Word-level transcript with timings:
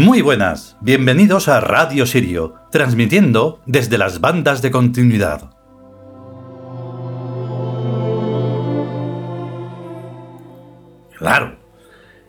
Muy 0.00 0.22
buenas, 0.22 0.78
bienvenidos 0.80 1.48
a 1.48 1.60
Radio 1.60 2.06
Sirio, 2.06 2.54
transmitiendo 2.70 3.60
desde 3.66 3.98
las 3.98 4.22
bandas 4.22 4.62
de 4.62 4.70
continuidad. 4.70 5.50
Claro, 11.18 11.58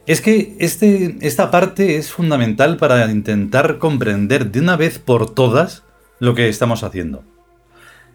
es 0.05 0.19
que 0.19 0.57
este, 0.59 1.15
esta 1.21 1.49
parte 1.49 1.95
es 1.95 2.11
fundamental 2.11 2.75
para 2.75 3.09
intentar 3.09 3.77
comprender 3.77 4.51
de 4.51 4.59
una 4.59 4.75
vez 4.75 4.99
por 4.99 5.33
todas 5.33 5.83
lo 6.19 6.35
que 6.35 6.49
estamos 6.49 6.83
haciendo. 6.83 7.23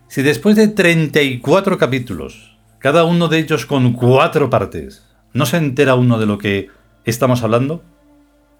Si 0.06 0.20
después 0.20 0.54
de 0.56 0.68
34 0.68 1.78
capítulos, 1.78 2.58
cada 2.78 3.04
uno 3.04 3.28
de 3.28 3.38
ellos 3.38 3.64
con 3.64 3.94
cuatro 3.94 4.50
partes, 4.50 5.06
no 5.32 5.46
se 5.46 5.56
entera 5.56 5.94
uno 5.94 6.18
de 6.18 6.26
lo 6.26 6.36
que 6.36 6.68
estamos 7.06 7.42
hablando, 7.42 7.82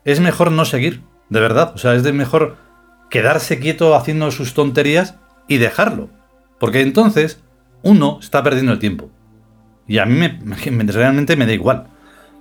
es 0.07 0.21
mejor 0.21 0.53
no 0.53 0.65
seguir, 0.65 1.03
de 1.29 1.41
verdad. 1.41 1.73
O 1.75 1.79
sea, 1.79 1.95
es 1.95 2.05
de 2.05 2.12
mejor 2.12 2.57
quedarse 3.11 3.59
quieto 3.59 3.95
haciendo 3.97 4.31
sus 4.31 4.55
tonterías 4.55 5.17
y 5.49 5.59
dejarlo. 5.59 6.09
Porque 6.61 6.81
entonces 6.81 7.43
uno 7.83 8.19
está 8.23 8.43
perdiendo 8.43 8.73
el 8.73 8.79
tiempo. 8.79 9.11
Y 9.87 9.99
a 9.99 10.07
mí 10.07 10.17
me, 10.71 10.84
realmente 10.84 11.37
me 11.37 11.45
da 11.45 11.53
igual. 11.53 11.89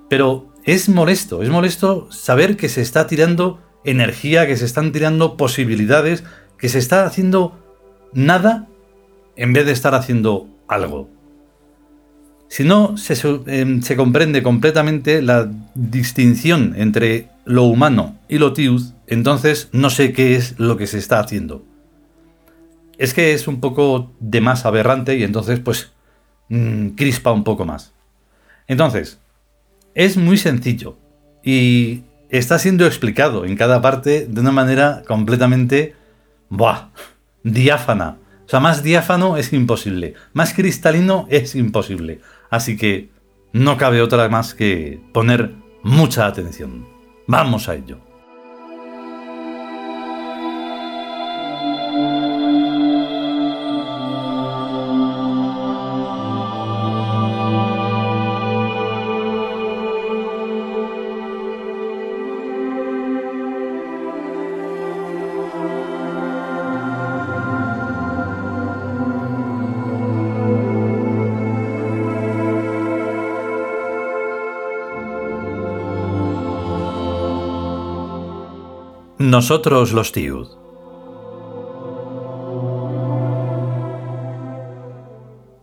Pero 0.10 0.54
es 0.64 0.88
molesto, 0.90 1.42
es 1.42 1.50
molesto 1.50 2.08
saber 2.12 2.56
que 2.56 2.70
se 2.70 2.82
está 2.82 3.08
tirando 3.08 3.60
energía, 3.84 4.46
que 4.46 4.58
se 4.58 4.66
están 4.66 4.92
tirando 4.92 5.36
posibilidades, 5.36 6.24
que 6.60 6.70
se 6.70 6.78
está 6.78 7.06
haciendo 7.06 7.60
nada 8.14 8.68
en 9.36 9.54
vez 9.54 9.66
de 9.66 9.72
estar 9.72 9.96
haciendo 9.96 10.48
algo. 10.68 11.10
Si 12.48 12.64
no 12.64 12.96
se, 12.96 13.16
em, 13.48 13.82
se, 13.82 13.96
comprende 13.96 14.44
completamente 14.44 15.24
la 15.24 15.52
distinción 15.74 16.76
entre 16.78 17.28
lo 17.46 17.64
humano 17.64 18.18
y 18.28 18.40
lo 18.40 18.54
tiud, 18.54 18.82
entonces 19.08 19.70
no 19.72 19.90
sé 19.90 20.12
qué 20.12 20.36
es 20.36 20.60
lo 20.60 20.78
que 20.78 20.88
se 20.88 20.98
está 20.98 21.20
haciendo. 21.20 21.64
Es 22.98 23.14
que 23.14 23.34
es 23.34 23.48
un 23.48 23.60
poco 23.60 24.12
de 24.20 24.42
más 24.42 24.66
aberrante 24.66 25.18
y 25.18 25.24
entonces 25.24 25.60
pues 25.60 25.92
mm, 26.50 26.90
crispa 26.90 27.32
un 27.32 27.44
poco 27.44 27.66
más. 27.66 27.94
Entonces, 28.68 29.20
es 29.94 30.18
muy 30.18 30.38
sencillo 30.38 30.98
y 31.44 32.04
está 32.30 32.58
siendo 32.58 32.86
explicado 32.86 33.46
en 33.46 33.56
cada 33.56 33.82
parte 33.82 34.26
de 34.26 34.42
una 34.42 34.52
manera 34.52 35.04
completamente... 35.08 35.96
¡Buah! 36.50 36.90
Diáfana. 37.44 38.18
O 38.46 38.50
sea, 38.50 38.60
más 38.60 38.84
diáfano 38.84 39.38
es 39.38 39.54
imposible. 39.54 40.16
Más 40.34 40.54
cristalino 40.54 41.28
es 41.30 41.56
imposible. 41.56 42.22
Así 42.50 42.78
que 42.78 43.10
no 43.54 43.78
cabe 43.78 44.02
otra 44.02 44.30
más 44.30 44.54
que 44.54 45.00
poner 45.14 45.52
mucha 45.84 46.26
atención. 46.26 46.95
Vamos 47.28 47.68
a 47.70 47.76
ello. 47.76 48.15
Nosotros 79.26 79.92
los 79.92 80.12
Tiud. 80.12 80.48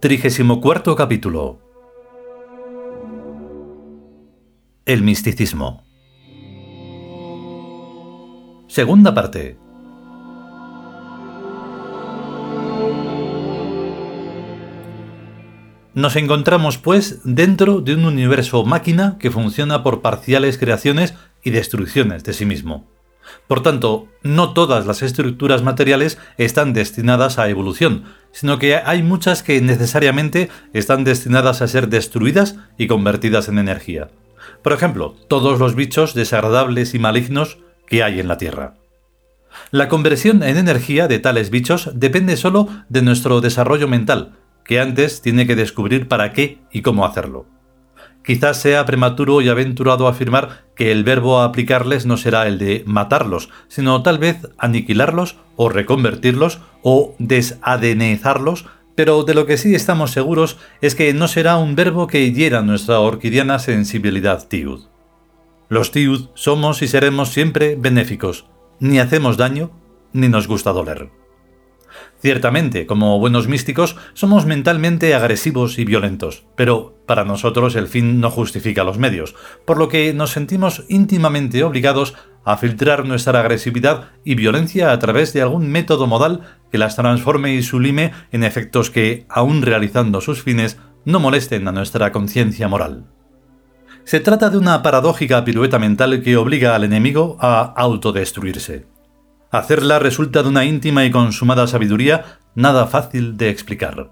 Trigésimo 0.01 0.61
cuarto 0.61 0.97
capítulo. 0.97 1.61
El 4.85 5.05
misticismo. 5.05 5.85
Segunda 8.67 9.15
parte. 9.15 9.57
Nos 15.95 16.17
encontramos, 16.17 16.79
pues, 16.79 17.21
dentro 17.23 17.81
de 17.81 17.95
un 17.95 18.07
universo 18.07 18.65
máquina 18.65 19.19
que 19.21 19.31
funciona 19.31 19.85
por 19.85 20.03
parciales 20.03 20.59
creaciones 20.59 21.15
y 21.45 21.51
destrucciones 21.51 22.25
de 22.25 22.33
sí 22.33 22.45
mismo. 22.45 22.92
Por 23.47 23.63
tanto, 23.63 24.09
no 24.23 24.53
todas 24.53 24.87
las 24.87 25.03
estructuras 25.03 25.63
materiales 25.63 26.19
están 26.39 26.73
destinadas 26.73 27.39
a 27.39 27.49
evolución, 27.49 28.05
sino 28.31 28.59
que 28.59 28.77
hay 28.77 29.03
muchas 29.03 29.43
que 29.43 29.61
necesariamente 29.61 30.49
están 30.73 31.05
destinadas 31.05 31.63
a 31.63 31.69
ser 31.69 31.89
destruidas 31.89 32.57
y 32.79 32.87
convertidas 32.87 33.49
en 33.49 33.59
energía. 33.59 34.09
Por 34.63 34.73
ejemplo, 34.73 35.15
todos 35.29 35.59
los 35.59 35.75
bichos 35.75 36.15
desagradables 36.15 36.95
y 36.95 36.99
malignos 36.99 37.59
que 37.87 38.03
hay 38.03 38.21
en 38.21 38.29
la 38.29 38.39
Tierra. 38.39 38.75
La 39.71 39.89
conversión 39.89 40.43
en 40.43 40.57
energía 40.57 41.09
de 41.09 41.19
tales 41.19 41.51
bichos 41.51 41.91
depende 41.95 42.37
solo 42.37 42.69
de 42.89 43.03
nuestro 43.03 43.41
desarrollo 43.41 43.89
mental, 43.89 44.33
que 44.65 44.81
antes 44.81 45.21
tiene 45.21 45.47
que 45.47 45.57
descubrir 45.57 46.09
para 46.09 46.33
qué 46.33 46.63
y 46.73 46.83
cómo 46.83 47.05
hacerlo. 47.05 47.47
Quizás 48.25 48.61
sea 48.61 48.87
prematuro 48.87 49.41
y 49.41 49.49
aventurado 49.49 50.07
afirmar 50.07 50.65
que 50.77 50.93
el 50.93 51.05
verbo 51.05 51.41
a 51.41 51.45
aplicarles 51.45 52.07
no 52.07 52.17
será 52.17 52.47
el 52.47 52.59
de 52.59 52.85
matarlos, 52.87 53.51
sino 53.69 54.03
tal 54.03 54.19
vez 54.19 54.49
aniquilarlos 54.59 55.37
o 55.57 55.69
reconvertirlos 55.69 56.61
o 56.83 57.15
desadenezarlos, 57.19 58.67
pero 58.95 59.25
de 59.25 59.35
lo 59.35 59.47
que 59.47 59.57
sí 59.57 59.75
estamos 59.75 60.13
seguros 60.13 60.59
es 60.81 60.95
que 60.95 61.13
no 61.15 61.27
será 61.27 61.57
un 61.57 61.75
verbo 61.75 62.07
que 62.07 62.33
hiera 62.33 62.63
nuestra 62.63 63.01
orquidiana 63.01 63.59
sensibilidad 63.59 64.47
tiud. 64.47 64.83
Los 65.69 65.91
tiud 65.91 66.29
somos 66.35 66.83
y 66.83 66.89
seremos 66.89 67.31
siempre 67.31 67.77
benéficos, 67.77 68.47
ni 68.79 68.99
hacemos 68.99 69.37
daño, 69.37 69.71
ni 70.13 70.29
nos 70.29 70.47
gusta 70.47 70.73
doler. 70.73 71.22
Ciertamente, 72.23 72.87
como 72.87 73.19
buenos 73.19 73.49
místicos, 73.49 73.97
somos 74.15 74.47
mentalmente 74.47 75.13
agresivos 75.13 75.77
y 75.81 75.85
violentos, 75.85 76.45
pero 76.55 76.95
para 77.05 77.25
nosotros 77.25 77.75
el 77.75 77.89
fin 77.89 78.21
no 78.21 78.31
justifica 78.31 78.85
los 78.85 78.97
medios, 78.97 79.35
por 79.67 79.77
lo 79.77 79.89
que 79.89 80.15
nos 80.15 80.31
sentimos 80.31 80.85
íntimamente 80.89 81.65
obligados 81.65 82.15
a 82.45 82.57
filtrar 82.59 83.05
nuestra 83.07 83.41
agresividad 83.41 84.11
y 84.25 84.37
violencia 84.37 84.93
a 84.93 84.99
través 85.01 85.33
de 85.33 85.43
algún 85.43 85.69
método 85.69 86.07
modal 86.07 86.43
que 86.71 86.79
las 86.79 86.95
transforme 86.95 87.55
y 87.55 87.63
sublime 87.65 88.13
en 88.31 88.45
efectos 88.45 88.91
que, 88.91 89.27
aun 89.29 89.61
realizando 89.61 90.21
sus 90.21 90.45
fines, 90.45 90.79
no 91.05 91.19
molesten 91.19 91.67
a 91.67 91.73
nuestra 91.73 92.13
conciencia 92.13 92.69
moral. 92.69 93.05
Se 94.05 94.21
trata 94.21 94.49
de 94.49 94.59
una 94.59 94.81
paradójica 94.81 95.45
pirueta 95.45 95.81
mental 95.81 96.23
que 96.23 96.37
obliga 96.37 96.77
al 96.77 96.85
enemigo 96.85 97.37
a 97.41 97.63
autodestruirse. 97.63 98.92
Hacerla 99.53 99.99
resulta 99.99 100.43
de 100.43 100.49
una 100.49 100.65
íntima 100.65 101.05
y 101.05 101.11
consumada 101.11 101.67
sabiduría 101.67 102.39
nada 102.55 102.87
fácil 102.87 103.37
de 103.37 103.51
explicar. 103.51 104.09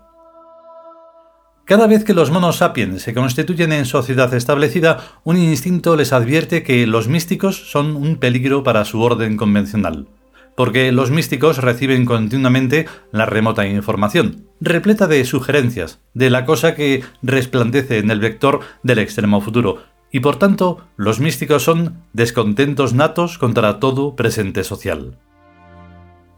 Cada 1.64 1.86
vez 1.86 2.04
que 2.04 2.12
los 2.12 2.30
monos 2.30 2.56
sapiens 2.56 3.00
se 3.00 3.14
constituyen 3.14 3.72
en 3.72 3.86
sociedad 3.86 4.34
establecida, 4.34 4.98
un 5.24 5.38
instinto 5.38 5.96
les 5.96 6.12
advierte 6.12 6.62
que 6.62 6.86
los 6.86 7.08
místicos 7.08 7.70
son 7.70 7.96
un 7.96 8.16
peligro 8.16 8.62
para 8.62 8.84
su 8.84 9.00
orden 9.00 9.38
convencional, 9.38 10.08
porque 10.56 10.92
los 10.92 11.10
místicos 11.10 11.56
reciben 11.56 12.04
continuamente 12.04 12.86
la 13.10 13.24
remota 13.24 13.66
información, 13.66 14.44
repleta 14.60 15.06
de 15.06 15.24
sugerencias, 15.24 16.00
de 16.12 16.28
la 16.28 16.44
cosa 16.44 16.74
que 16.74 17.02
resplandece 17.22 17.96
en 17.96 18.10
el 18.10 18.20
vector 18.20 18.60
del 18.82 18.98
extremo 18.98 19.40
futuro, 19.40 19.84
y 20.12 20.20
por 20.20 20.36
tanto 20.36 20.84
los 20.96 21.18
místicos 21.18 21.62
son 21.62 22.02
descontentos 22.12 22.92
natos 22.92 23.38
contra 23.38 23.80
todo 23.80 24.16
presente 24.16 24.64
social. 24.64 25.16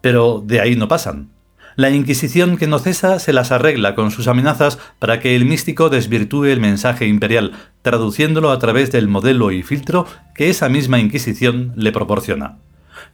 Pero 0.03 0.43
de 0.45 0.61
ahí 0.61 0.77
no 0.77 0.89
pasan. 0.89 1.31
La 1.75 1.89
Inquisición 1.89 2.59
que 2.59 2.67
no 2.67 2.79
cesa 2.79 3.19
se 3.19 3.33
las 3.33 3.51
arregla 3.51 3.95
con 3.95 4.11
sus 4.11 4.29
amenazas 4.29 4.79
para 4.99 5.21
que 5.21 5.35
el 5.35 5.47
místico 5.47 5.89
desvirtúe 5.89 6.45
el 6.47 6.61
mensaje 6.61 7.07
imperial, 7.07 7.53
traduciéndolo 7.81 8.51
a 8.51 8.59
través 8.59 8.93
del 8.93 9.09
modelo 9.09 9.51
y 9.51 9.63
filtro 9.63 10.07
que 10.35 10.51
esa 10.51 10.69
misma 10.69 11.01
Inquisición 11.01 11.73
le 11.77 11.91
proporciona. 11.91 12.59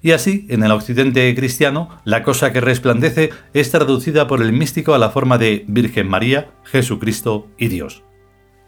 Y 0.02 0.10
así, 0.10 0.46
en 0.48 0.64
el 0.64 0.72
occidente 0.72 1.32
cristiano, 1.36 1.88
la 2.04 2.24
cosa 2.24 2.52
que 2.52 2.60
resplandece 2.60 3.30
es 3.54 3.70
traducida 3.70 4.26
por 4.26 4.42
el 4.42 4.52
místico 4.52 4.94
a 4.94 4.98
la 4.98 5.10
forma 5.10 5.38
de 5.38 5.64
Virgen 5.68 6.08
María, 6.08 6.50
Jesucristo 6.64 7.46
y 7.58 7.68
Dios. 7.68 8.02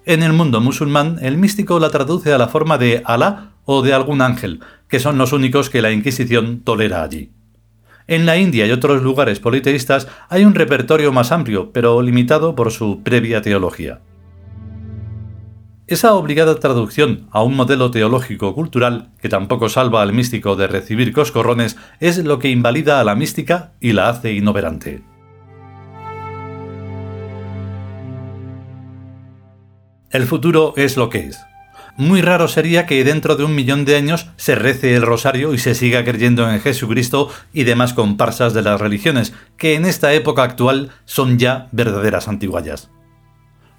En 0.06 0.22
el 0.22 0.32
mundo 0.32 0.60
musulmán, 0.60 1.18
el 1.20 1.36
místico 1.36 1.78
la 1.78 1.90
traduce 1.90 2.32
a 2.32 2.38
la 2.38 2.48
forma 2.48 2.78
de 2.78 3.02
Alá 3.04 3.52
o 3.64 3.82
de 3.82 3.92
algún 3.92 4.22
ángel, 4.22 4.60
que 4.88 5.00
son 5.00 5.18
los 5.18 5.32
únicos 5.32 5.68
que 5.68 5.82
la 5.82 5.90
Inquisición 5.90 6.60
tolera 6.60 7.02
allí. 7.02 7.30
En 8.10 8.26
la 8.26 8.36
India 8.36 8.66
y 8.66 8.72
otros 8.72 9.04
lugares 9.04 9.38
politeístas 9.38 10.08
hay 10.28 10.44
un 10.44 10.56
repertorio 10.56 11.12
más 11.12 11.30
amplio, 11.30 11.70
pero 11.70 12.02
limitado 12.02 12.56
por 12.56 12.72
su 12.72 13.04
previa 13.04 13.40
teología. 13.40 14.00
Esa 15.86 16.14
obligada 16.14 16.58
traducción 16.58 17.28
a 17.30 17.44
un 17.44 17.54
modelo 17.54 17.92
teológico-cultural 17.92 19.10
que 19.22 19.28
tampoco 19.28 19.68
salva 19.68 20.02
al 20.02 20.12
místico 20.12 20.56
de 20.56 20.66
recibir 20.66 21.12
coscorrones 21.12 21.76
es 22.00 22.18
lo 22.18 22.40
que 22.40 22.50
invalida 22.50 22.98
a 22.98 23.04
la 23.04 23.14
mística 23.14 23.74
y 23.78 23.92
la 23.92 24.08
hace 24.08 24.32
inoperante. 24.32 25.04
El 30.10 30.24
futuro 30.24 30.74
es 30.76 30.96
lo 30.96 31.10
que 31.10 31.26
es. 31.26 31.38
Muy 32.00 32.22
raro 32.22 32.48
sería 32.48 32.86
que 32.86 33.04
dentro 33.04 33.36
de 33.36 33.44
un 33.44 33.54
millón 33.54 33.84
de 33.84 33.94
años 33.94 34.26
se 34.36 34.54
rece 34.54 34.96
el 34.96 35.02
rosario 35.02 35.52
y 35.52 35.58
se 35.58 35.74
siga 35.74 36.02
creyendo 36.02 36.50
en 36.50 36.58
Jesucristo 36.58 37.28
y 37.52 37.64
demás 37.64 37.92
comparsas 37.92 38.54
de 38.54 38.62
las 38.62 38.80
religiones, 38.80 39.34
que 39.58 39.74
en 39.74 39.84
esta 39.84 40.14
época 40.14 40.42
actual 40.42 40.92
son 41.04 41.38
ya 41.38 41.68
verdaderas 41.72 42.26
antiguallas. 42.26 42.88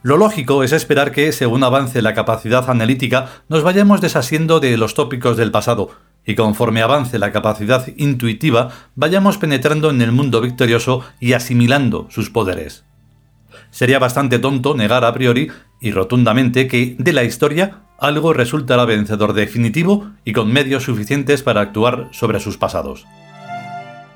Lo 0.04 0.18
lógico 0.18 0.64
es 0.64 0.72
esperar 0.72 1.12
que, 1.12 1.32
según 1.32 1.64
avance 1.64 2.04
la 2.04 2.14
capacidad 2.14 2.70
analítica, 2.70 3.26
nos 3.50 3.64
vayamos 3.64 4.02
desasiendo 4.02 4.60
de 4.60 4.78
los 4.78 4.94
tópicos 4.94 5.36
del 5.36 5.50
pasado, 5.50 5.90
y 6.24 6.36
conforme 6.36 6.84
avance 6.84 7.18
la 7.18 7.32
capacidad 7.32 7.88
intuitiva, 7.98 8.70
vayamos 8.94 9.40
penetrando 9.40 9.90
en 9.90 10.00
el 10.00 10.12
mundo 10.12 10.42
victorioso 10.42 11.04
y 11.20 11.34
asimilando 11.34 12.06
sus 12.12 12.30
poderes. 12.30 12.84
Sería 13.72 13.98
bastante 13.98 14.38
tonto 14.38 14.76
negar 14.76 15.06
a 15.06 15.14
priori 15.14 15.50
y 15.80 15.92
rotundamente 15.92 16.68
que, 16.68 16.96
de 17.00 17.14
la 17.14 17.24
historia, 17.24 17.82
algo 18.02 18.34
resultará 18.34 18.84
vencedor 18.86 19.34
definitivo 19.34 20.12
y 20.26 20.34
con 20.34 20.52
medios 20.52 20.84
suficientes 20.84 21.44
para 21.44 21.62
actuar 21.62 22.10
sobre 22.12 22.42
sus 22.42 22.58
pasados. 22.58 23.06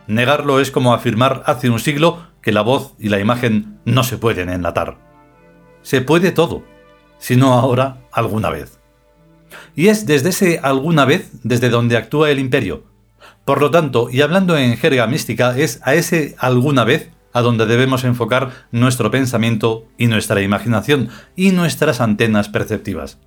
Negarlo 0.08 0.60
es 0.60 0.72
como 0.72 0.94
afirmar 0.94 1.44
hace 1.46 1.70
un 1.70 1.80
siglo 1.80 2.28
que 2.42 2.52
la 2.52 2.62
voz 2.62 2.94
y 3.00 3.10
la 3.10 3.20
imagen 3.20 3.80
no 3.86 4.04
se 4.04 4.18
pueden 4.18 4.50
enlatar 4.50 5.06
se 5.86 6.02
puede 6.02 6.32
todo, 6.32 6.64
si 7.20 7.38
no 7.38 7.54
ahora, 7.54 8.02
alguna 8.12 8.50
vez. 8.50 8.80
Y 9.76 9.88
es 9.88 10.08
desde 10.08 10.30
ese 10.30 10.60
alguna 10.62 11.06
vez 11.06 11.30
desde 11.44 11.70
donde 11.70 11.96
actúa 11.96 12.32
el 12.32 12.40
imperio. 12.40 12.84
Por 13.46 13.62
lo 13.62 13.70
tanto, 13.70 14.10
y 14.12 14.22
hablando 14.22 14.58
en 14.58 14.78
jerga 14.78 15.06
mística, 15.06 15.56
es 15.56 15.80
a 15.84 15.94
ese 15.94 16.36
alguna 16.40 16.84
vez 16.84 17.12
a 17.34 17.42
donde 17.42 17.68
debemos 17.68 18.04
enfocar 18.04 18.66
nuestro 18.72 19.12
pensamiento 19.12 19.86
y 19.98 20.08
nuestra 20.08 20.42
imaginación 20.42 21.10
y 21.36 21.52
nuestras 21.52 22.02
antenas 22.02 22.50
perceptivas. 22.50 23.20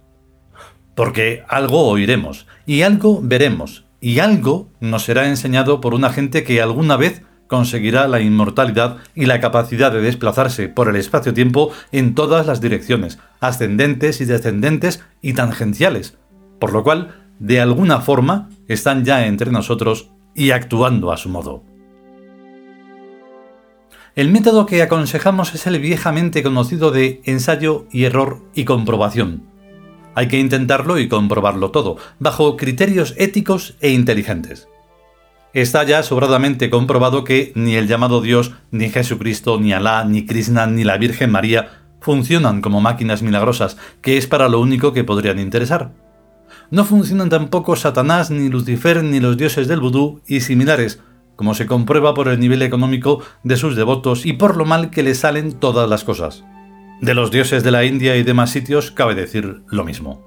Porque 0.98 1.44
algo 1.46 1.86
oiremos, 1.86 2.48
y 2.66 2.82
algo 2.82 3.20
veremos, 3.22 3.84
y 4.00 4.18
algo 4.18 4.68
nos 4.80 5.04
será 5.04 5.28
enseñado 5.28 5.80
por 5.80 5.94
una 5.94 6.10
gente 6.10 6.42
que 6.42 6.60
alguna 6.60 6.96
vez 6.96 7.22
conseguirá 7.46 8.08
la 8.08 8.20
inmortalidad 8.20 8.96
y 9.14 9.26
la 9.26 9.38
capacidad 9.38 9.92
de 9.92 10.00
desplazarse 10.00 10.68
por 10.68 10.88
el 10.88 10.96
espacio-tiempo 10.96 11.70
en 11.92 12.16
todas 12.16 12.48
las 12.48 12.60
direcciones, 12.60 13.20
ascendentes 13.38 14.20
y 14.20 14.24
descendentes 14.24 15.04
y 15.22 15.34
tangenciales, 15.34 16.18
por 16.58 16.72
lo 16.72 16.82
cual, 16.82 17.14
de 17.38 17.60
alguna 17.60 18.00
forma, 18.00 18.48
están 18.66 19.04
ya 19.04 19.24
entre 19.26 19.52
nosotros 19.52 20.10
y 20.34 20.50
actuando 20.50 21.12
a 21.12 21.16
su 21.16 21.28
modo. 21.28 21.62
El 24.16 24.32
método 24.32 24.66
que 24.66 24.82
aconsejamos 24.82 25.54
es 25.54 25.64
el 25.68 25.78
viejamente 25.78 26.42
conocido 26.42 26.90
de 26.90 27.20
ensayo 27.24 27.86
y 27.92 28.02
error 28.02 28.42
y 28.52 28.64
comprobación. 28.64 29.57
Hay 30.18 30.26
que 30.26 30.40
intentarlo 30.40 30.98
y 30.98 31.06
comprobarlo 31.06 31.70
todo, 31.70 31.96
bajo 32.18 32.56
criterios 32.56 33.14
éticos 33.18 33.76
e 33.80 33.90
inteligentes. 33.90 34.66
Está 35.54 35.84
ya 35.84 36.02
sobradamente 36.02 36.70
comprobado 36.70 37.22
que 37.22 37.52
ni 37.54 37.76
el 37.76 37.86
llamado 37.86 38.20
Dios, 38.20 38.50
ni 38.72 38.88
Jesucristo, 38.88 39.60
ni 39.60 39.72
Alá, 39.72 40.02
ni 40.02 40.26
Krishna, 40.26 40.66
ni 40.66 40.82
la 40.82 40.98
Virgen 40.98 41.30
María 41.30 41.68
funcionan 42.00 42.62
como 42.62 42.80
máquinas 42.80 43.22
milagrosas, 43.22 43.76
que 44.02 44.16
es 44.16 44.26
para 44.26 44.48
lo 44.48 44.60
único 44.60 44.92
que 44.92 45.04
podrían 45.04 45.38
interesar. 45.38 45.92
No 46.72 46.84
funcionan 46.84 47.28
tampoco 47.28 47.76
Satanás, 47.76 48.32
ni 48.32 48.48
Lucifer, 48.48 49.04
ni 49.04 49.20
los 49.20 49.36
dioses 49.36 49.68
del 49.68 49.78
vudú 49.78 50.20
y 50.26 50.40
similares, 50.40 51.00
como 51.36 51.54
se 51.54 51.66
comprueba 51.66 52.14
por 52.14 52.26
el 52.26 52.40
nivel 52.40 52.62
económico 52.62 53.22
de 53.44 53.56
sus 53.56 53.76
devotos 53.76 54.26
y 54.26 54.32
por 54.32 54.56
lo 54.56 54.64
mal 54.64 54.90
que 54.90 55.04
les 55.04 55.20
salen 55.20 55.52
todas 55.52 55.88
las 55.88 56.02
cosas. 56.02 56.42
De 57.00 57.14
los 57.14 57.30
dioses 57.30 57.62
de 57.62 57.70
la 57.70 57.84
India 57.84 58.16
y 58.16 58.24
demás 58.24 58.50
sitios 58.50 58.90
cabe 58.90 59.14
decir 59.14 59.62
lo 59.68 59.84
mismo. 59.84 60.20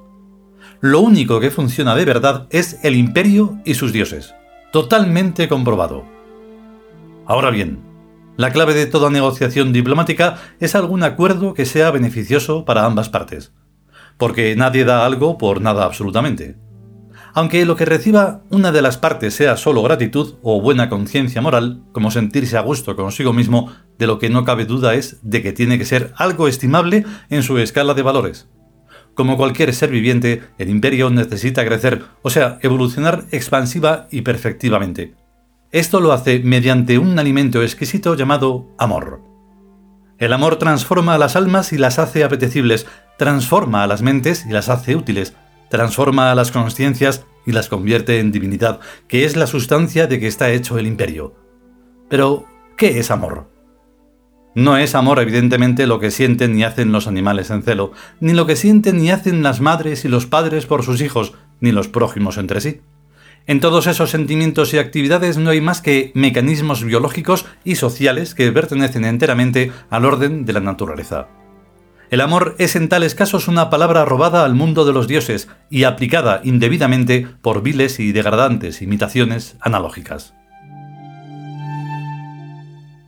Lo 0.79 1.01
único 1.01 1.41
que 1.41 1.51
funciona 1.51 1.95
de 1.95 2.05
verdad 2.05 2.47
es 2.49 2.79
el 2.83 2.95
imperio 2.95 3.59
y 3.65 3.73
sus 3.73 3.91
dioses. 3.91 4.33
Totalmente 4.71 5.49
comprobado. 5.49 6.05
Ahora 7.25 7.49
bien, 7.49 7.81
la 8.37 8.51
clave 8.51 8.73
de 8.73 8.85
toda 8.85 9.09
negociación 9.09 9.73
diplomática 9.73 10.37
es 10.61 10.73
algún 10.73 11.03
acuerdo 11.03 11.53
que 11.53 11.65
sea 11.65 11.91
beneficioso 11.91 12.63
para 12.63 12.85
ambas 12.85 13.09
partes, 13.09 13.53
porque 14.17 14.55
nadie 14.55 14.85
da 14.85 15.05
algo 15.05 15.37
por 15.37 15.61
nada 15.61 15.83
absolutamente. 15.83 16.55
Aunque 17.33 17.65
lo 17.65 17.75
que 17.75 17.85
reciba 17.85 18.41
una 18.49 18.71
de 18.71 18.81
las 18.81 18.97
partes 18.97 19.33
sea 19.33 19.55
solo 19.55 19.81
gratitud 19.83 20.35
o 20.41 20.61
buena 20.61 20.89
conciencia 20.89 21.41
moral, 21.41 21.83
como 21.93 22.11
sentirse 22.11 22.57
a 22.57 22.61
gusto 22.61 22.95
consigo 22.95 23.31
mismo, 23.31 23.71
de 23.97 24.07
lo 24.07 24.19
que 24.19 24.29
no 24.29 24.43
cabe 24.43 24.65
duda 24.65 24.95
es 24.95 25.19
de 25.21 25.41
que 25.41 25.53
tiene 25.53 25.77
que 25.77 25.85
ser 25.85 26.13
algo 26.17 26.47
estimable 26.47 27.05
en 27.29 27.43
su 27.43 27.57
escala 27.57 27.93
de 27.93 28.01
valores. 28.01 28.49
Como 29.13 29.37
cualquier 29.37 29.73
ser 29.73 29.91
viviente, 29.91 30.41
el 30.57 30.69
imperio 30.69 31.09
necesita 31.09 31.65
crecer, 31.65 32.03
o 32.21 32.29
sea, 32.29 32.59
evolucionar 32.61 33.25
expansiva 33.31 34.07
y 34.11 34.21
perfectivamente. 34.21 35.15
Esto 35.71 36.01
lo 36.01 36.11
hace 36.11 36.39
mediante 36.39 36.97
un 36.97 37.17
alimento 37.17 37.61
exquisito 37.61 38.15
llamado 38.15 38.67
amor. 38.77 39.21
El 40.17 40.33
amor 40.33 40.57
transforma 40.57 41.15
a 41.15 41.17
las 41.17 41.35
almas 41.35 41.73
y 41.73 41.77
las 41.77 41.97
hace 41.97 42.23
apetecibles, 42.23 42.87
transforma 43.17 43.83
a 43.83 43.87
las 43.87 44.01
mentes 44.01 44.45
y 44.45 44.49
las 44.49 44.69
hace 44.69 44.95
útiles, 44.95 45.33
transforma 45.71 46.31
a 46.31 46.35
las 46.35 46.51
conciencias 46.51 47.25
y 47.47 47.53
las 47.53 47.69
convierte 47.69 48.19
en 48.19 48.31
divinidad, 48.31 48.79
que 49.07 49.25
es 49.25 49.35
la 49.35 49.47
sustancia 49.47 50.05
de 50.05 50.19
que 50.19 50.27
está 50.27 50.51
hecho 50.51 50.77
el 50.77 50.85
imperio. 50.85 51.33
Pero, 52.09 52.45
¿qué 52.77 52.99
es 52.99 53.09
amor? 53.09 53.49
No 54.53 54.77
es 54.77 54.95
amor 54.95 55.19
evidentemente 55.19 55.87
lo 55.87 55.99
que 55.99 56.11
sienten 56.11 56.59
y 56.59 56.63
hacen 56.63 56.91
los 56.91 57.07
animales 57.07 57.49
en 57.49 57.63
celo, 57.63 57.93
ni 58.19 58.33
lo 58.33 58.45
que 58.45 58.57
sienten 58.57 59.03
y 59.03 59.09
hacen 59.09 59.43
las 59.43 59.61
madres 59.61 60.03
y 60.03 60.09
los 60.09 60.27
padres 60.27 60.65
por 60.65 60.83
sus 60.83 61.01
hijos, 61.01 61.33
ni 61.61 61.71
los 61.71 61.87
prójimos 61.87 62.37
entre 62.37 62.59
sí. 62.59 62.81
En 63.47 63.59
todos 63.59 63.87
esos 63.87 64.11
sentimientos 64.11 64.73
y 64.73 64.77
actividades 64.77 65.37
no 65.37 65.49
hay 65.49 65.61
más 65.61 65.81
que 65.81 66.11
mecanismos 66.13 66.83
biológicos 66.83 67.45
y 67.63 67.75
sociales 67.75 68.35
que 68.35 68.51
pertenecen 68.51 69.05
enteramente 69.05 69.71
al 69.89 70.05
orden 70.05 70.45
de 70.45 70.53
la 70.53 70.59
naturaleza. 70.59 71.29
El 72.11 72.19
amor 72.19 72.55
es 72.59 72.75
en 72.75 72.89
tales 72.89 73.15
casos 73.15 73.47
una 73.47 73.69
palabra 73.69 74.03
robada 74.03 74.43
al 74.43 74.53
mundo 74.53 74.83
de 74.83 74.91
los 74.91 75.07
dioses 75.07 75.47
y 75.69 75.85
aplicada 75.85 76.41
indebidamente 76.43 77.25
por 77.41 77.63
viles 77.63 78.01
y 78.01 78.11
degradantes 78.11 78.81
imitaciones 78.81 79.55
analógicas. 79.61 80.33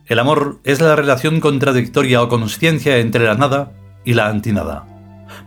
El 0.06 0.18
amor 0.18 0.60
es 0.64 0.80
la 0.80 0.96
relación 0.96 1.40
contradictoria 1.40 2.22
o 2.22 2.30
consciencia 2.30 2.96
entre 2.96 3.26
la 3.26 3.34
nada 3.34 3.72
y 4.06 4.14
la 4.14 4.28
antinada. 4.28 4.86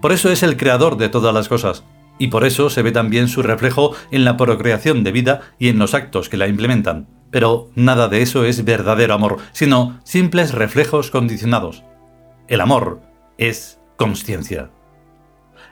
Por 0.04 0.12
eso 0.12 0.30
es 0.30 0.44
el 0.44 0.56
creador 0.56 0.96
de 0.98 1.10
todas 1.10 1.34
las 1.34 1.50
cosas, 1.50 1.84
y 2.20 2.28
por 2.28 2.46
eso 2.46 2.70
se 2.70 2.84
ve 2.84 2.92
también 2.92 3.28
su 3.28 3.42
reflejo 3.42 3.96
en 4.12 4.24
la 4.24 4.38
procreación 4.38 5.04
de 5.04 5.12
vida 5.12 5.42
y 5.58 5.70
en 5.70 5.80
los 5.80 5.96
actos 5.96 6.30
que 6.30 6.38
la 6.38 6.48
implementan. 6.48 7.08
Pero 7.32 7.72
nada 7.74 8.08
de 8.08 8.22
eso 8.22 8.46
es 8.46 8.64
verdadero 8.66 9.16
amor, 9.16 9.38
sino 9.52 10.00
simples 10.04 10.54
reflejos 10.54 11.10
condicionados. 11.10 11.84
El 12.48 12.62
amor 12.62 13.07
es 13.38 13.80
consciencia. 13.98 14.70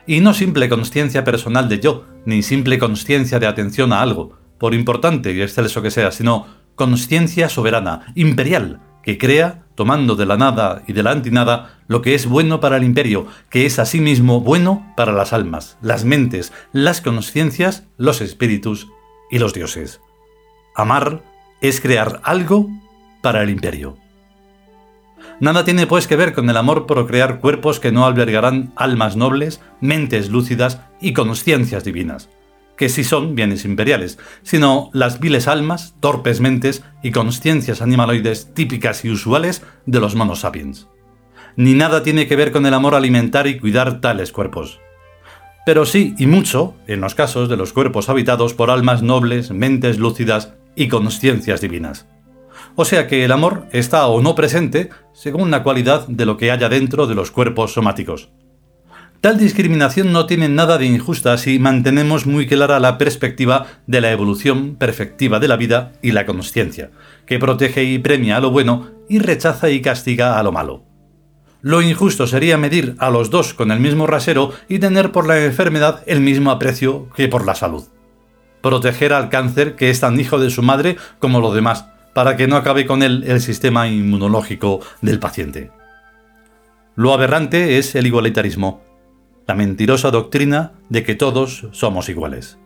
Y 0.06 0.20
no 0.20 0.34
simple 0.34 0.68
consciencia 0.68 1.24
personal 1.24 1.68
de 1.68 1.80
yo, 1.80 2.04
ni 2.24 2.42
simple 2.42 2.78
consciencia 2.78 3.38
de 3.38 3.46
atención 3.46 3.92
a 3.92 4.02
algo, 4.02 4.38
por 4.58 4.74
importante 4.74 5.32
y 5.32 5.42
excelso 5.42 5.82
que 5.82 5.90
sea, 5.90 6.12
sino 6.12 6.46
conciencia 6.74 7.48
soberana, 7.48 8.12
imperial, 8.14 8.80
que 9.02 9.18
crea, 9.18 9.64
tomando 9.74 10.16
de 10.16 10.26
la 10.26 10.36
nada 10.36 10.82
y 10.86 10.92
de 10.92 11.02
la 11.02 11.12
antinada, 11.12 11.80
lo 11.86 12.02
que 12.02 12.14
es 12.14 12.26
bueno 12.26 12.60
para 12.60 12.76
el 12.76 12.84
imperio, 12.84 13.26
que 13.50 13.66
es 13.66 13.78
asimismo 13.78 14.40
bueno 14.40 14.92
para 14.96 15.12
las 15.12 15.32
almas, 15.32 15.78
las 15.80 16.04
mentes, 16.04 16.52
las 16.72 17.00
conciencias, 17.00 17.86
los 17.96 18.20
espíritus 18.20 18.88
y 19.30 19.38
los 19.38 19.54
dioses. 19.54 20.00
Amar 20.74 21.22
es 21.60 21.80
crear 21.80 22.20
algo 22.24 22.68
para 23.22 23.42
el 23.42 23.50
imperio. 23.50 23.96
Nada 25.40 25.64
tiene 25.64 25.86
pues 25.86 26.06
que 26.06 26.16
ver 26.16 26.32
con 26.32 26.48
el 26.48 26.56
amor 26.56 26.86
por 26.86 27.06
crear 27.06 27.40
cuerpos 27.40 27.80
que 27.80 27.92
no 27.92 28.06
albergarán 28.06 28.72
almas 28.76 29.16
nobles, 29.16 29.60
mentes 29.80 30.30
lúcidas 30.30 30.80
y 31.00 31.12
conciencias 31.12 31.84
divinas 31.84 32.28
que 32.76 32.88
sí 32.88 33.04
son 33.04 33.34
bienes 33.34 33.64
imperiales, 33.64 34.18
sino 34.42 34.90
las 34.92 35.18
viles 35.18 35.48
almas, 35.48 35.94
torpes 36.00 36.40
mentes 36.40 36.84
y 37.02 37.10
consciencias 37.10 37.82
animaloides 37.82 38.54
típicas 38.54 39.04
y 39.04 39.10
usuales 39.10 39.62
de 39.86 40.00
los 40.00 40.14
monos 40.14 40.40
sapiens. 40.40 40.88
Ni 41.56 41.74
nada 41.74 42.02
tiene 42.02 42.26
que 42.26 42.36
ver 42.36 42.52
con 42.52 42.66
el 42.66 42.74
amor 42.74 42.94
alimentar 42.94 43.46
y 43.46 43.58
cuidar 43.58 44.00
tales 44.00 44.30
cuerpos. 44.30 44.78
Pero 45.64 45.86
sí, 45.86 46.14
y 46.18 46.26
mucho, 46.26 46.74
en 46.86 47.00
los 47.00 47.14
casos 47.14 47.48
de 47.48 47.56
los 47.56 47.72
cuerpos 47.72 48.08
habitados 48.08 48.54
por 48.54 48.70
almas 48.70 49.02
nobles, 49.02 49.50
mentes 49.50 49.98
lúcidas 49.98 50.52
y 50.76 50.88
consciencias 50.88 51.60
divinas. 51.60 52.06
O 52.76 52.84
sea 52.84 53.06
que 53.06 53.24
el 53.24 53.32
amor 53.32 53.66
está 53.72 54.06
o 54.06 54.20
no 54.20 54.34
presente 54.34 54.90
según 55.14 55.50
la 55.50 55.62
cualidad 55.62 56.06
de 56.08 56.26
lo 56.26 56.36
que 56.36 56.50
haya 56.50 56.68
dentro 56.68 57.06
de 57.06 57.14
los 57.14 57.30
cuerpos 57.30 57.72
somáticos. 57.72 58.28
Tal 59.22 59.38
discriminación 59.38 60.12
no 60.12 60.26
tiene 60.26 60.50
nada 60.50 60.76
de 60.76 60.84
injusta 60.84 61.38
si 61.38 61.58
mantenemos 61.58 62.26
muy 62.26 62.46
clara 62.46 62.78
la 62.78 62.98
perspectiva 62.98 63.66
de 63.86 64.02
la 64.02 64.12
evolución 64.12 64.76
perfectiva 64.76 65.40
de 65.40 65.48
la 65.48 65.56
vida 65.56 65.92
y 66.02 66.12
la 66.12 66.26
consciencia, 66.26 66.90
que 67.24 67.38
protege 67.38 67.82
y 67.84 67.98
premia 67.98 68.36
a 68.36 68.40
lo 68.40 68.50
bueno 68.50 68.90
y 69.08 69.20
rechaza 69.20 69.70
y 69.70 69.80
castiga 69.80 70.38
a 70.38 70.42
lo 70.42 70.52
malo. 70.52 70.84
Lo 71.62 71.80
injusto 71.80 72.26
sería 72.26 72.58
medir 72.58 72.94
a 72.98 73.08
los 73.08 73.30
dos 73.30 73.54
con 73.54 73.70
el 73.70 73.80
mismo 73.80 74.06
rasero 74.06 74.52
y 74.68 74.78
tener 74.80 75.12
por 75.12 75.26
la 75.26 75.42
enfermedad 75.42 76.02
el 76.06 76.20
mismo 76.20 76.50
aprecio 76.50 77.08
que 77.16 77.26
por 77.26 77.46
la 77.46 77.54
salud. 77.54 77.84
Proteger 78.60 79.14
al 79.14 79.30
cáncer, 79.30 79.76
que 79.76 79.88
es 79.88 80.00
tan 80.00 80.20
hijo 80.20 80.38
de 80.38 80.50
su 80.50 80.62
madre 80.62 80.98
como 81.18 81.40
lo 81.40 81.54
demás, 81.54 81.86
para 82.16 82.34
que 82.38 82.46
no 82.46 82.56
acabe 82.56 82.86
con 82.86 83.02
él 83.02 83.24
el 83.26 83.42
sistema 83.42 83.88
inmunológico 83.88 84.80
del 85.02 85.18
paciente. 85.18 85.70
Lo 86.94 87.12
aberrante 87.12 87.76
es 87.76 87.94
el 87.94 88.06
igualitarismo, 88.06 88.80
la 89.46 89.54
mentirosa 89.54 90.10
doctrina 90.10 90.72
de 90.88 91.02
que 91.02 91.14
todos 91.14 91.66
somos 91.72 92.08
iguales. 92.08 92.56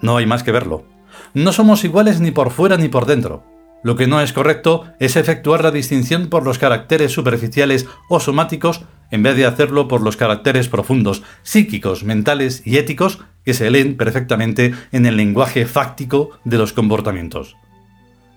No 0.00 0.16
hay 0.16 0.26
más 0.26 0.42
que 0.42 0.50
verlo. 0.50 0.84
No 1.32 1.52
somos 1.52 1.84
iguales 1.84 2.18
ni 2.18 2.32
por 2.32 2.50
fuera 2.50 2.76
ni 2.76 2.88
por 2.88 3.06
dentro. 3.06 3.44
Lo 3.84 3.94
que 3.94 4.08
no 4.08 4.20
es 4.20 4.32
correcto 4.32 4.82
es 4.98 5.14
efectuar 5.14 5.62
la 5.62 5.70
distinción 5.70 6.26
por 6.26 6.42
los 6.42 6.58
caracteres 6.58 7.12
superficiales 7.12 7.86
o 8.08 8.18
somáticos 8.18 8.82
en 9.12 9.22
vez 9.22 9.36
de 9.36 9.46
hacerlo 9.46 9.86
por 9.86 10.00
los 10.00 10.16
caracteres 10.16 10.68
profundos, 10.68 11.22
psíquicos, 11.44 12.02
mentales 12.02 12.62
y 12.64 12.78
éticos 12.78 13.20
que 13.44 13.54
se 13.54 13.70
leen 13.70 13.96
perfectamente 13.96 14.74
en 14.90 15.06
el 15.06 15.16
lenguaje 15.16 15.66
fáctico 15.66 16.30
de 16.42 16.58
los 16.58 16.72
comportamientos. 16.72 17.56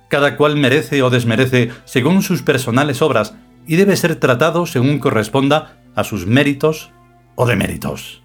Cada 0.07 0.37
cual 0.37 0.55
merece 0.55 1.01
o 1.03 1.09
desmerece 1.09 1.71
según 1.85 2.21
sus 2.21 2.41
personales 2.41 3.01
obras 3.01 3.35
y 3.65 3.75
debe 3.75 3.95
ser 3.97 4.15
tratado 4.15 4.65
según 4.65 4.99
corresponda 4.99 5.77
a 5.95 6.03
sus 6.03 6.25
méritos 6.25 6.91
o 7.35 7.45
deméritos. 7.45 8.23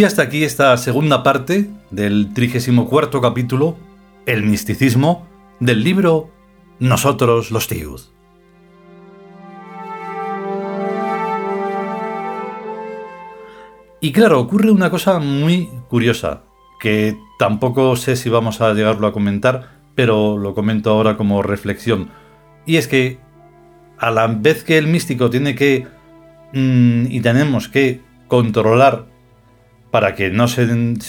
Y 0.00 0.04
hasta 0.04 0.22
aquí 0.22 0.44
esta 0.44 0.74
segunda 0.78 1.22
parte 1.22 1.68
del 1.90 2.32
34 2.32 3.20
capítulo, 3.20 3.76
El 4.24 4.44
misticismo, 4.44 5.26
del 5.60 5.84
libro 5.84 6.30
Nosotros 6.78 7.50
los 7.50 7.68
Tíos. 7.68 8.10
Y 14.00 14.12
claro, 14.12 14.40
ocurre 14.40 14.70
una 14.70 14.88
cosa 14.88 15.18
muy 15.18 15.68
curiosa, 15.90 16.44
que 16.80 17.18
tampoco 17.38 17.94
sé 17.94 18.16
si 18.16 18.30
vamos 18.30 18.62
a 18.62 18.72
llegarlo 18.72 19.06
a 19.06 19.12
comentar, 19.12 19.68
pero 19.94 20.38
lo 20.38 20.54
comento 20.54 20.88
ahora 20.88 21.18
como 21.18 21.42
reflexión. 21.42 22.08
Y 22.64 22.76
es 22.76 22.88
que 22.88 23.18
a 23.98 24.10
la 24.10 24.28
vez 24.28 24.64
que 24.64 24.78
el 24.78 24.86
místico 24.86 25.28
tiene 25.28 25.54
que 25.54 25.86
mm, 26.54 27.04
y 27.10 27.20
tenemos 27.20 27.68
que 27.68 28.00
controlar 28.28 29.09
para 29.90 30.14
que 30.14 30.30
no 30.30 30.48
se, 30.48 30.62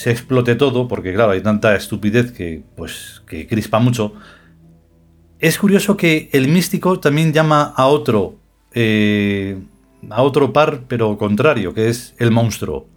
explote 0.10 0.56
todo, 0.56 0.88
porque 0.88 1.14
claro, 1.14 1.32
hay 1.32 1.42
tanta 1.42 1.76
estupidez 1.76 2.32
que, 2.32 2.64
pues, 2.76 3.22
que 3.28 3.48
crispa 3.48 3.80
mucho. 3.80 4.14
Es 5.40 5.58
curioso 5.58 5.98
que 5.98 6.30
el 6.34 6.48
místico 6.48 7.00
también 7.00 7.34
llama 7.34 7.74
a 7.76 7.88
otro, 7.88 8.36
eh, 8.74 9.58
a 10.10 10.22
otro 10.24 10.54
par, 10.54 10.82
pero 10.88 11.18
contrario, 11.18 11.74
que 11.74 11.90
es 11.90 12.16
el 12.18 12.32
monstruo. 12.32 12.88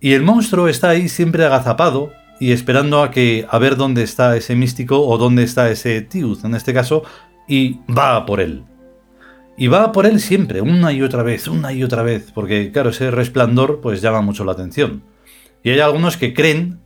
Y 0.00 0.12
el 0.12 0.22
monstruo 0.22 0.68
está 0.68 0.90
ahí 0.90 1.08
siempre 1.08 1.44
agazapado 1.44 2.12
y 2.38 2.52
esperando 2.52 3.02
a 3.02 3.10
que 3.10 3.46
a 3.50 3.58
ver 3.58 3.76
dónde 3.76 4.02
está 4.02 4.36
ese 4.36 4.54
místico 4.54 5.00
o 5.06 5.18
dónde 5.18 5.42
está 5.42 5.70
ese 5.70 6.00
Tiuz 6.02 6.44
en 6.44 6.54
este 6.54 6.72
caso 6.72 7.02
y 7.48 7.80
va 7.88 8.24
por 8.24 8.40
él. 8.40 8.62
Y 9.60 9.66
va 9.66 9.90
por 9.90 10.06
él 10.06 10.20
siempre, 10.20 10.60
una 10.60 10.92
y 10.92 11.02
otra 11.02 11.24
vez, 11.24 11.48
una 11.48 11.72
y 11.72 11.82
otra 11.82 12.04
vez, 12.04 12.30
porque 12.32 12.70
claro, 12.70 12.90
ese 12.90 13.10
resplandor 13.10 13.80
pues 13.80 14.00
llama 14.00 14.20
mucho 14.20 14.44
la 14.44 14.52
atención. 14.52 15.02
Y 15.64 15.70
hay 15.70 15.80
algunos 15.80 16.16
que 16.16 16.32
creen 16.32 16.78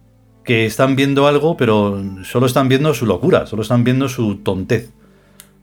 que 0.42 0.64
están 0.64 0.96
viendo 0.96 1.26
algo, 1.26 1.58
pero 1.58 2.02
solo 2.24 2.46
están 2.46 2.70
viendo 2.70 2.94
su 2.94 3.04
locura, 3.04 3.44
solo 3.44 3.60
están 3.60 3.84
viendo 3.84 4.08
su 4.08 4.36
tontez. 4.36 4.90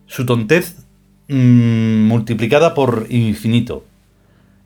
Su 0.06 0.28
tontez 0.28 0.86
mm, 1.30 2.04
multiplicada 2.08 2.76
por 2.76 3.08
infinito. 3.10 3.84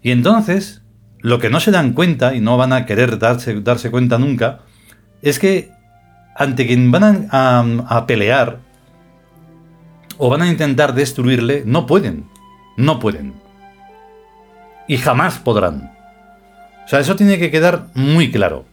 Y 0.02 0.12
entonces, 0.12 0.82
lo 1.20 1.40
que 1.40 1.50
no 1.50 1.62
se 1.62 1.72
dan 1.72 1.94
cuenta, 1.94 2.36
y 2.36 2.42
no 2.42 2.58
van 2.58 2.74
a 2.74 2.86
querer 2.86 3.20
darse, 3.20 3.62
darse 3.62 3.90
cuenta 3.90 4.18
nunca, 4.18 4.60
es 5.22 5.40
que 5.40 5.72
ante 6.36 6.68
quien 6.68 6.92
van 6.92 7.30
a 7.32 8.04
pelear 8.06 8.60
o 10.18 10.30
van 10.30 10.42
a 10.42 10.50
intentar 10.50 10.94
destruirle, 10.94 11.64
no 11.66 11.86
pueden. 11.86 12.33
No 12.78 13.00
pueden. 13.00 13.34
Y 14.88 14.98
jamás 14.98 15.40
podrán. 15.40 15.92
O 16.86 16.88
sea, 16.88 17.00
eso 17.00 17.16
tiene 17.16 17.40
que 17.40 17.52
quedar 17.52 17.88
muy 17.94 18.32
claro. 18.32 18.66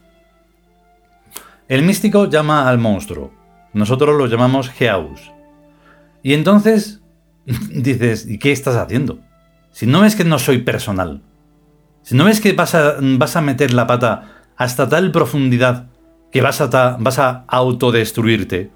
El 1.67 1.83
místico 1.83 2.25
llama 2.25 2.67
al 2.67 2.77
monstruo. 2.77 3.31
Nosotros 3.73 4.17
lo 4.17 4.27
llamamos 4.27 4.69
Geaus. 4.69 5.31
Y 6.23 6.33
entonces 6.33 7.01
dices, 7.45 8.27
¿y 8.27 8.37
qué 8.39 8.51
estás 8.51 8.75
haciendo? 8.75 9.19
Si 9.71 9.85
no 9.87 10.01
ves 10.01 10.15
que 10.15 10.25
no 10.25 10.37
soy 10.39 10.59
personal. 10.59 11.21
Si 12.03 12.15
no 12.15 12.25
ves 12.25 12.41
que 12.41 12.53
vas 12.53 12.75
a, 12.75 13.41
meter 13.41 13.73
la 13.73 13.87
pata 13.87 14.43
hasta 14.57 14.89
tal 14.89 15.11
profundidad 15.11 15.87
que 16.31 16.41
vas 16.41 16.59
a, 16.61 16.97
vas 16.99 17.19
a 17.19 17.45
autodestruirte. 17.47 18.71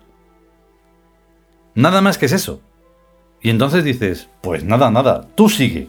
Nada 1.73 2.01
más 2.01 2.17
que 2.17 2.27
es 2.27 2.31
eso. 2.31 2.61
Y 3.41 3.49
entonces 3.49 3.83
dices, 3.83 4.29
pues 4.41 4.63
nada, 4.63 4.89
nada, 4.91 5.27
tú 5.35 5.49
sigue. 5.49 5.87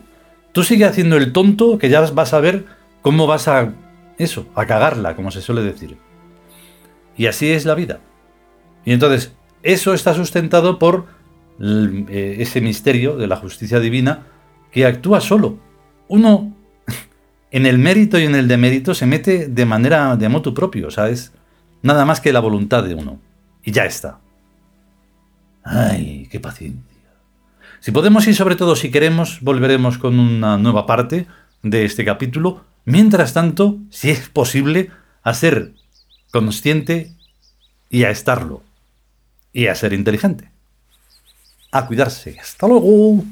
Tú 0.53 0.62
sigue 0.62 0.85
haciendo 0.85 1.17
el 1.17 1.33
tonto 1.33 1.79
que 1.79 1.88
ya 1.88 2.00
vas 2.00 2.33
a 2.33 2.41
ver 2.41 2.65
cómo 3.03 3.26
vas 3.26 3.49
a... 3.49 3.73
Eso, 4.19 4.47
a 4.55 4.65
cagarla, 4.67 5.15
como 5.15 5.31
se 5.31 5.43
suele 5.43 5.62
decir. 5.62 5.99
Y 7.17 7.26
así 7.26 7.50
es 7.50 7.65
la 7.67 7.75
vida. 7.75 8.00
Y 8.85 8.93
entonces, 8.93 9.33
eso 9.62 9.93
está 9.95 10.15
sustentado 10.15 10.79
por 10.79 11.07
eh, 11.61 12.37
ese 12.38 12.61
misterio 12.61 13.17
de 13.17 13.26
la 13.26 13.37
justicia 13.37 13.81
divina 13.81 14.26
que 14.71 14.87
actúa 14.87 15.21
solo. 15.21 15.59
Uno, 16.09 16.55
en 17.50 17.67
el 17.67 17.79
mérito 17.79 18.19
y 18.19 18.25
en 18.25 18.35
el 18.35 18.49
demérito, 18.49 18.95
se 18.95 19.07
mete 19.07 19.49
de 19.49 19.67
manera 19.67 20.17
de 20.17 20.29
motu 20.29 20.55
propio, 20.55 20.91
¿sabes? 20.91 21.33
Nada 21.83 22.05
más 22.05 22.21
que 22.21 22.33
la 22.33 22.41
voluntad 22.41 22.85
de 22.85 22.95
uno. 22.95 23.19
Y 23.62 23.73
ya 23.73 23.85
está. 23.85 24.21
Ay, 25.65 26.29
qué 26.31 26.38
paciencia. 26.38 26.96
Si 27.87 27.93
podemos 27.93 28.26
y 28.26 28.35
sobre 28.35 28.57
todo 28.57 28.75
si 28.75 28.90
queremos, 28.90 29.38
volveremos 29.43 29.97
con 29.97 30.19
una 30.19 30.59
nueva 30.59 30.87
parte 30.87 31.28
de 31.62 31.85
este 31.85 32.05
capítulo. 32.05 32.64
Mientras 32.85 33.33
tanto, 33.33 33.78
si 33.90 34.11
es 34.11 34.28
posible, 34.28 34.90
a 35.23 35.33
ser 35.35 35.73
consciente 36.33 37.14
y 37.88 38.02
a 38.02 38.11
estarlo. 38.11 38.64
Y 39.52 39.69
a 39.69 39.76
ser 39.76 39.93
inteligente. 39.93 40.50
A 41.71 41.87
cuidarse. 41.87 42.37
Hasta 42.40 42.66
luego. 42.66 43.23